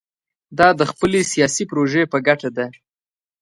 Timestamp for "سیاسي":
1.31-1.63